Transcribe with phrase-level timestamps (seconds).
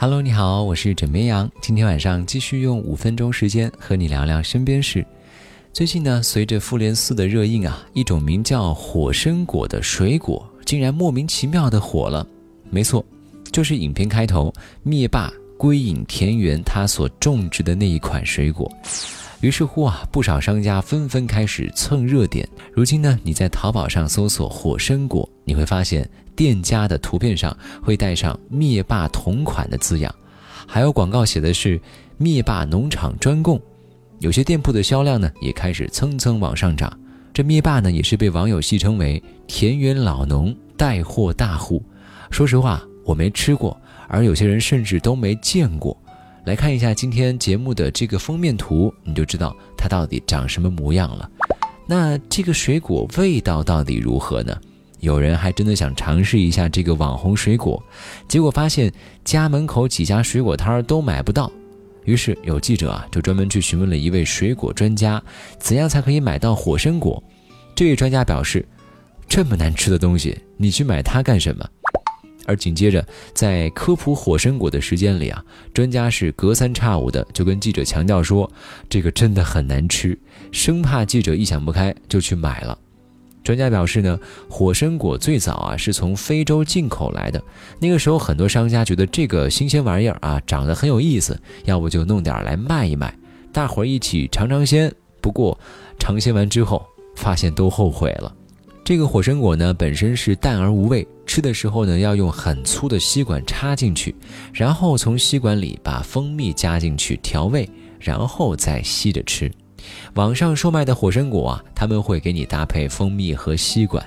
[0.00, 1.50] Hello，你好，我是枕边羊。
[1.60, 5.04] 今天晚上继续用五分钟时间和你聊聊身边事。
[5.72, 12.24] 最近呢，随着复联四的热映啊，一种名叫火参果的水果竟然莫名其妙的火了。
[12.70, 13.04] 没错，
[13.50, 14.54] 就是影片开头
[14.84, 18.72] 灭霸归隐田园他所种植的那一款水果。
[19.40, 22.48] 于是乎啊，不少商家纷纷开始蹭热点。
[22.72, 30.12] 如今呢，你在淘宝上搜索火参果，你会发现店家的图片上会带上“灭霸同款”的字样，
[30.66, 31.80] 还有广告写的是
[32.18, 33.60] “灭霸农场专供”。
[34.18, 36.92] 有些店铺的销量呢，也开始蹭蹭往上涨。
[37.32, 41.80] 这灭霸呢，也是被网友戏称为“田园老农带货大户”。
[42.32, 45.96] 说实话，我没吃过，而有些人甚至都没见过。
[46.48, 51.30] 来看一下今天节目的这个封面图，你就知道它到底长什么模样了。
[51.86, 54.58] 那这个水果味道到底如何呢？
[55.00, 57.82] 有人还真的想尝试一下这个网红水果，
[58.26, 58.90] 结果发现
[59.26, 61.52] 家门口几家水果摊都买不到。
[62.06, 65.22] 于是有记者啊就专门去询问了一位水果专家，
[65.58, 67.22] 怎样才可以买到火参果？
[67.74, 68.66] 这位专家表示，
[69.28, 71.68] 这么难吃的东西，你去买它干什么？
[72.48, 78.50] 而紧接着，在科普火参果的时间里啊，专家是隔三差五的就跟记者强调说，
[78.88, 80.18] 这个真的很难吃，
[80.50, 82.76] 生怕记者意想不开就去买了。
[83.44, 87.42] 专家表示呢，火参果最早啊是从非洲进口来的，
[87.78, 93.14] 那个时候很多商家觉得这个新鲜玩意儿啊长得很有意思，要不就弄点来卖一卖，
[93.52, 94.92] 大伙儿一起尝尝鲜。
[95.20, 95.58] 不过
[95.98, 98.34] 尝鲜完之后，发现都后悔了。
[98.88, 104.16] 这个火参果呢，本身是淡而无味，吃的时候呢，要用很粗的吸管插进去，
[104.50, 107.68] 然后从吸管里把蜂蜜加进去调味，
[108.00, 109.52] 然后再吸着吃。
[110.14, 114.02] 网上售卖的火参果啊，他们会给你搭配蜂蜜和吸管。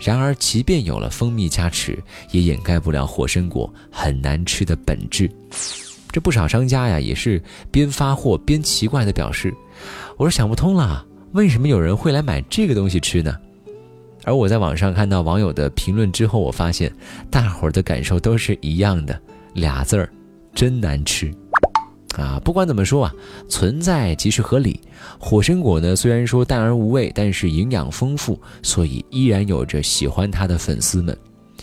[0.00, 5.30] 然而，即便有了蜂蜜加持，也掩盖不了火参果很难吃的本质。
[6.10, 7.38] 这不少商家呀，也是
[7.70, 9.54] 边发货边奇怪的表示
[10.16, 13.36] ：“我说想不通了，为什么有人会来买这个东西吃呢？”
[14.24, 16.92] 而我在网上看到网友的评论之后，我发现
[17.30, 19.20] 大伙儿的感受都是一样的，
[19.54, 20.08] 俩字儿，
[20.54, 21.32] 真难吃。
[22.16, 23.14] 啊，不管怎么说啊，
[23.48, 24.78] 存在即是合理。
[25.18, 31.16] 火参果呢，虽然说淡而无味，但是营养丰富，所以依然有着喜欢它的粉丝们。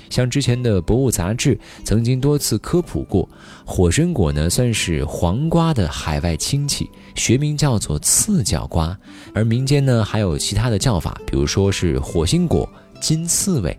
[0.09, 3.27] 像之前的《博物》杂志曾经多次科普过，
[3.65, 8.97] 火参果呢算是黄瓜的海外亲戚，学名叫做刺角瓜，
[9.33, 12.67] 而民间呢还有其他的叫法，比如说是火星果、
[12.99, 13.77] 金刺猬。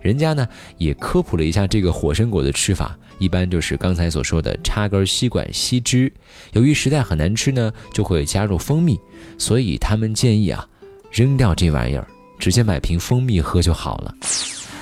[0.00, 0.46] 人家呢
[0.76, 6.10] 也科普了一下这个火参果的吃法，一般就是刚才所说的插根吸管吸汁。
[6.52, 8.96] 由于实在很难吃呢，就会加入蜂蜜，
[9.38, 10.64] 所以他们建议啊，
[11.10, 12.06] 扔掉这玩意儿，
[12.38, 14.14] 直接买瓶蜂蜜喝就好了。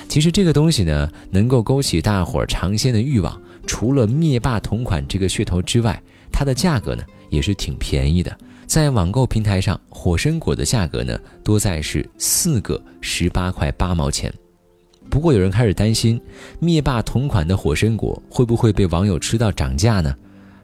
[0.07, 3.39] 其实这个东西呢，能够勾起大伙儿尝鲜的欲望。
[3.65, 6.01] 除了灭霸同款这个噱头之外，
[6.31, 8.35] 它的价格呢也是挺便宜的。
[8.65, 14.33] 在网购平台上，火参果的价格呢多在是四个十八块八毛钱。
[15.09, 16.19] 不过有人开始担心，
[16.59, 20.15] 灭霸同款的火参果会不会被网友吃到涨价呢？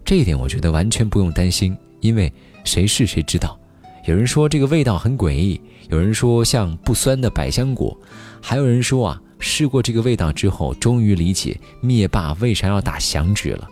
[0.06, 2.32] 这一点我觉得完全不用担心，因为
[2.64, 3.60] 谁是谁知道。
[4.06, 7.98] 有人说这个味道很诡异，有人说像不酸的百香果，
[8.42, 9.22] 还有人说啊。
[9.44, 13.70] 试过这个味道之后，终于理解灭霸为啥要打响指了。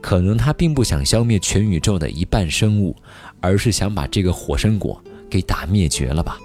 [0.00, 2.94] 可能他并不想消灭全宇宙的一半生物，
[3.40, 6.38] 而是想把这个火参果给打灭绝了吧。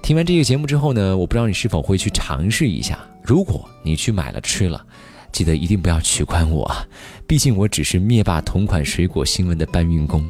[0.00, 2.98] 听完这个节目之后呢，我不知道你是否会去尝试一下。
[3.24, 4.84] 如果你去买了吃了，
[5.32, 6.70] 记得一定不要取关我，
[7.26, 10.24] 毕竟我只是灭霸同款水果新闻的搬运工。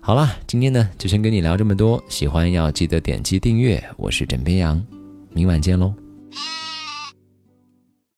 [0.00, 3.82] 好了，今天呢就先跟你聊这么多，喜欢要记得点击订阅。
[3.96, 4.84] 我是枕边羊，
[5.32, 6.07] 明晚见喽。
[6.36, 6.64] Ah!